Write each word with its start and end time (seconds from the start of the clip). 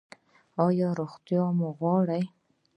ایا 0.65 0.89
روغتیا 0.99 1.43
مو 1.57 1.69
غواړئ؟ 1.77 2.23